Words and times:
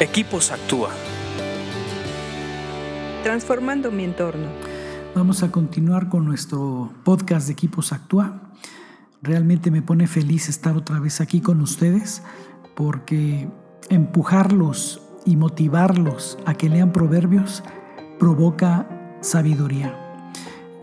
Equipos 0.00 0.50
Actúa. 0.50 0.90
Transformando 3.22 3.92
mi 3.92 4.02
entorno. 4.02 4.48
Vamos 5.14 5.44
a 5.44 5.52
continuar 5.52 6.08
con 6.08 6.24
nuestro 6.24 6.90
podcast 7.04 7.46
de 7.46 7.52
Equipos 7.52 7.92
Actúa. 7.92 8.50
Realmente 9.22 9.70
me 9.70 9.82
pone 9.82 10.08
feliz 10.08 10.48
estar 10.48 10.76
otra 10.76 10.98
vez 10.98 11.20
aquí 11.20 11.40
con 11.40 11.60
ustedes 11.60 12.24
porque 12.74 13.48
empujarlos 13.88 15.00
y 15.24 15.36
motivarlos 15.36 16.38
a 16.44 16.54
que 16.54 16.68
lean 16.68 16.90
proverbios 16.90 17.62
provoca 18.18 18.88
sabiduría. 19.20 20.03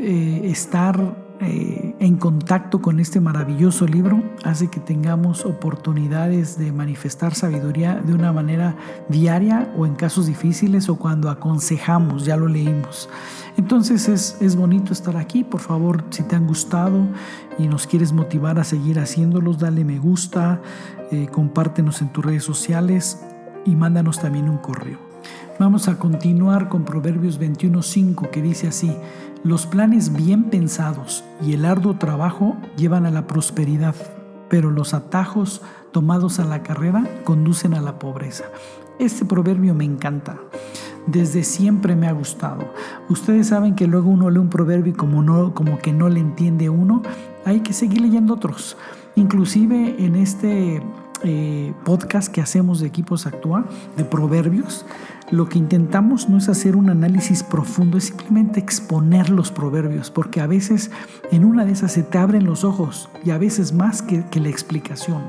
Eh, 0.04 0.50
estar 0.50 1.16
eh, 1.42 1.94
en 2.00 2.18
contacto 2.18 2.82
con 2.82 3.00
este 3.00 3.20
maravilloso 3.20 3.86
libro 3.86 4.24
hace 4.44 4.68
que 4.68 4.80
tengamos 4.80 5.46
oportunidades 5.46 6.58
de 6.58 6.72
manifestar 6.72 7.36
sabiduría 7.36 8.02
de 8.04 8.16
una 8.16 8.34
manera 8.34 8.76
diaria 9.10 9.72
o 9.78 9.86
en 9.86 9.94
casos 9.94 10.26
difíciles 10.26 10.90
o 10.90 10.98
cuando 10.98 11.30
aconsejamos, 11.30 12.26
ya 12.26 12.36
lo 12.36 12.48
leímos. 12.48 13.10
Entonces 13.58 14.10
es, 14.10 14.38
es 14.42 14.56
bonito 14.56 14.92
estar 14.92 15.18
aquí, 15.18 15.44
por 15.44 15.62
favor, 15.62 16.04
si 16.10 16.24
te 16.24 16.36
han 16.36 16.48
gustado 16.48 17.06
y 17.60 17.68
nos 17.68 17.86
quieres 17.86 18.12
motivar 18.12 18.58
a 18.58 18.64
seguir 18.64 18.98
haciéndolos, 18.98 19.60
dale 19.60 19.86
me 19.86 20.00
gusta, 20.00 20.64
eh, 21.12 21.28
compártenos 21.32 22.02
en 22.02 22.12
tus 22.12 22.26
redes 22.26 22.44
sociales 22.44 23.24
y 23.68 23.76
mándanos 23.76 24.20
también 24.20 24.50
un 24.50 24.58
correo. 24.58 25.12
Vamos 25.60 25.88
a 25.88 26.00
continuar 26.00 26.70
con 26.70 26.86
Proverbios 26.86 27.40
21.5 27.40 28.32
que 28.32 28.42
dice 28.42 28.68
así, 28.68 28.96
los 29.44 29.66
planes 29.66 30.14
bien 30.14 30.46
pensados 30.46 31.24
y 31.42 31.54
el 31.54 31.66
arduo 31.66 31.96
trabajo 31.96 32.58
llevan 32.78 33.08
a 33.08 33.12
la 33.12 33.26
prosperidad, 33.26 33.96
pero 34.50 34.70
los 34.70 34.94
atajos 34.94 35.62
tomados 35.92 36.40
a 36.40 36.46
la 36.46 36.62
carrera 36.62 37.08
conducen 37.24 37.74
a 37.74 37.82
la 37.82 37.98
pobreza. 37.98 38.46
Este 39.00 39.26
proverbio 39.26 39.74
me 39.74 39.84
encanta. 39.84 40.38
Desde 41.08 41.44
siempre 41.44 41.96
me 41.96 42.08
ha 42.08 42.12
gustado. 42.12 42.72
Ustedes 43.10 43.48
saben 43.48 43.74
que 43.74 43.88
luego 43.88 44.12
uno 44.12 44.30
lee 44.30 44.38
un 44.38 44.50
proverbio 44.50 44.94
y 44.94 44.96
como, 44.96 45.24
no, 45.24 45.56
como 45.56 45.80
que 45.80 45.92
no 45.92 46.08
le 46.08 46.20
entiende 46.20 46.70
uno, 46.70 47.02
hay 47.44 47.62
que 47.62 47.74
seguir 47.74 48.02
leyendo 48.02 48.36
otros. 48.36 48.78
Inclusive 49.16 49.96
en 50.06 50.16
este 50.16 50.84
eh, 51.24 51.74
podcast 51.84 52.32
que 52.32 52.42
hacemos 52.42 52.80
de 52.80 52.88
Equipos 52.88 53.28
Actúa, 53.28 53.66
de 53.98 54.04
proverbios, 54.04 54.86
lo 55.30 55.48
que 55.48 55.60
intentamos 55.60 56.28
no 56.30 56.38
es 56.38 56.50
hacer 56.50 56.76
un 56.76 56.90
análisis 56.90 57.44
profundo, 57.44 57.98
es 57.98 58.06
simplemente 58.06 58.60
exponer 58.60 59.30
los 59.30 59.52
proverbios, 59.52 60.12
porque 60.12 60.42
a 60.42 60.48
veces 60.48 60.92
en 61.32 61.46
una 61.46 61.64
de 61.64 61.72
esas 61.72 61.94
se 61.94 62.04
te 62.04 62.18
abren 62.18 62.46
los 62.46 62.64
ojos 62.64 63.10
y 63.24 63.32
a 63.32 63.38
veces 63.38 63.74
más 63.74 64.02
que, 64.02 64.26
que 64.26 64.40
la 64.40 64.50
explicación. 64.50 65.22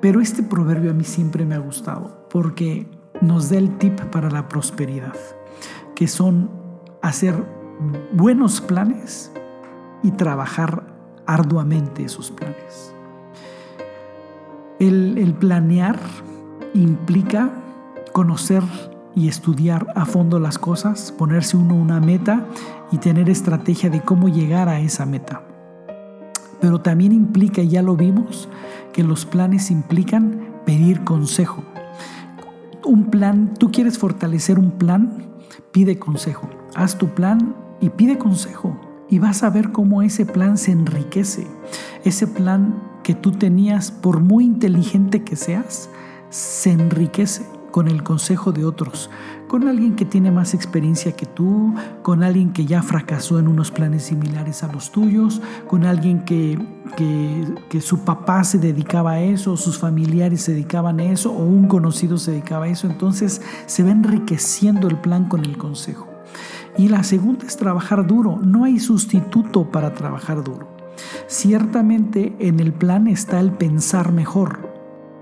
Pero 0.00 0.20
este 0.20 0.42
proverbio 0.42 0.90
a 0.90 0.94
mí 0.94 1.04
siempre 1.04 1.44
me 1.44 1.54
ha 1.54 1.58
gustado, 1.58 2.26
porque 2.30 2.88
nos 3.20 3.50
da 3.50 3.58
el 3.58 3.78
tip 3.78 4.00
para 4.06 4.30
la 4.30 4.48
prosperidad, 4.48 5.14
que 5.94 6.08
son 6.08 6.50
hacer 7.02 7.34
buenos 8.12 8.60
planes 8.60 9.30
y 10.02 10.10
trabajar 10.12 10.86
arduamente 11.26 12.04
esos 12.04 12.30
planes. 12.30 12.95
El, 14.78 15.34
planear 15.40 15.98
implica 16.74 17.50
conocer 18.12 18.62
y 19.14 19.28
estudiar 19.28 19.86
a 19.94 20.04
fondo 20.04 20.38
las 20.38 20.58
cosas, 20.58 21.12
ponerse 21.12 21.56
uno 21.56 21.74
una 21.74 21.98
meta 21.98 22.44
y 22.92 22.98
tener 22.98 23.30
estrategia 23.30 23.88
de 23.88 24.02
cómo 24.02 24.28
llegar 24.28 24.68
a 24.68 24.80
esa 24.80 25.06
meta. 25.06 25.42
Pero 26.60 26.82
también 26.82 27.12
implica, 27.12 27.62
ya 27.62 27.80
lo 27.80 27.96
vimos, 27.96 28.50
que 28.92 29.02
los 29.02 29.24
planes 29.24 29.70
implican 29.70 30.46
pedir 30.66 31.04
consejo. 31.04 31.62
Un 32.84 33.10
plan, 33.10 33.54
tú 33.58 33.70
quieres 33.72 33.98
fortalecer 33.98 34.58
un 34.58 34.72
plan, 34.72 35.24
pide 35.72 35.98
consejo. 35.98 36.50
Haz 36.74 36.98
tu 36.98 37.08
plan 37.08 37.54
y 37.80 37.88
pide 37.88 38.18
consejo. 38.18 38.78
Y 39.08 39.20
vas 39.20 39.42
a 39.42 39.50
ver 39.50 39.72
cómo 39.72 40.02
ese 40.02 40.26
plan 40.26 40.58
se 40.58 40.72
enriquece. 40.72 41.46
Ese 42.04 42.26
plan 42.26 42.74
que 43.06 43.14
tú 43.14 43.30
tenías, 43.30 43.92
por 43.92 44.18
muy 44.18 44.44
inteligente 44.44 45.22
que 45.22 45.36
seas, 45.36 45.88
se 46.28 46.72
enriquece 46.72 47.46
con 47.70 47.86
el 47.86 48.02
consejo 48.02 48.50
de 48.50 48.64
otros, 48.64 49.10
con 49.46 49.68
alguien 49.68 49.94
que 49.94 50.04
tiene 50.04 50.32
más 50.32 50.54
experiencia 50.54 51.12
que 51.12 51.24
tú, 51.24 51.72
con 52.02 52.24
alguien 52.24 52.52
que 52.52 52.66
ya 52.66 52.82
fracasó 52.82 53.38
en 53.38 53.46
unos 53.46 53.70
planes 53.70 54.02
similares 54.02 54.64
a 54.64 54.72
los 54.72 54.90
tuyos, 54.90 55.40
con 55.68 55.84
alguien 55.84 56.24
que, 56.24 56.58
que, 56.96 57.80
su 57.80 58.00
papá 58.00 58.42
se 58.42 58.58
dedicaba 58.58 59.12
a 59.12 59.20
eso, 59.20 59.56
sus 59.56 59.78
familiares 59.78 60.40
se 60.40 60.54
dedicaban 60.54 60.98
a 60.98 61.04
eso, 61.04 61.30
o 61.30 61.44
un 61.44 61.68
conocido 61.68 62.18
se 62.18 62.32
dedicaba 62.32 62.64
a 62.64 62.70
eso. 62.70 62.88
Entonces 62.88 63.40
se 63.66 63.84
va 63.84 63.92
enriqueciendo 63.92 64.88
el 64.88 64.96
plan 64.96 65.28
con 65.28 65.44
el 65.44 65.56
consejo. 65.56 66.08
Y 66.76 66.88
la 66.88 67.04
segunda 67.04 67.46
es 67.46 67.56
trabajar 67.56 68.04
duro. 68.04 68.40
No 68.42 68.64
hay 68.64 68.80
sustituto 68.80 69.70
para 69.70 69.94
trabajar 69.94 70.42
duro. 70.42 70.75
Ciertamente 71.26 72.34
en 72.38 72.60
el 72.60 72.72
plan 72.72 73.06
está 73.06 73.40
el 73.40 73.52
pensar 73.52 74.12
mejor 74.12 74.70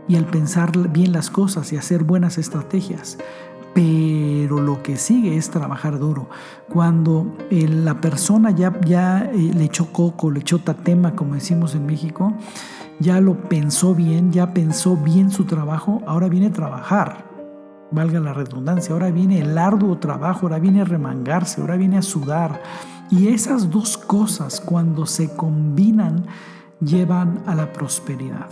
y 0.09 0.17
el 0.17 0.27
pensar 0.27 0.71
bien 0.91 1.13
las 1.13 1.31
cosas 1.31 1.73
y 1.73 1.77
hacer 1.77 2.05
buenas 2.05 2.39
estrategias. 2.39 3.19
Pero 3.75 4.61
lo 4.61 4.83
que 4.83 4.97
sigue 4.97 5.37
es 5.37 5.51
trabajar 5.51 5.99
duro. 5.99 6.29
Cuando 6.73 7.37
eh, 7.51 7.67
la 7.67 8.01
persona 8.01 8.53
ya, 8.53 8.79
ya 8.87 9.31
eh, 9.33 9.53
le 9.55 9.65
echó 9.65 9.93
coco, 9.93 10.31
le 10.31 10.41
echó 10.41 10.61
tatema, 10.61 11.17
como 11.17 11.35
decimos 11.35 11.75
en 11.75 11.85
México, 11.85 12.33
ya 13.01 13.21
lo 13.21 13.49
pensó 13.49 13.95
bien, 13.95 14.31
ya 14.31 14.55
pensó 14.55 14.97
bien 14.97 15.31
su 15.31 15.45
trabajo, 15.45 16.03
ahora 16.07 16.29
viene 16.29 16.47
a 16.47 16.53
trabajar 16.53 17.35
valga 17.95 18.19
la 18.19 18.33
redundancia, 18.33 18.93
ahora 18.93 19.11
viene 19.11 19.41
el 19.41 19.57
arduo 19.57 19.99
trabajo, 19.99 20.47
ahora 20.47 20.59
viene 20.59 20.81
a 20.81 20.85
remangarse, 20.85 21.61
ahora 21.61 21.77
viene 21.77 21.99
a 21.99 22.03
sudar, 22.03 22.61
y 23.17 23.29
esas 23.29 23.71
dos 23.71 23.97
cosas 23.97 24.61
cuando 24.61 25.07
se 25.07 25.29
combinan 25.37 26.27
llevan 26.81 27.45
a 27.47 27.55
la 27.55 27.73
prosperidad. 27.73 28.51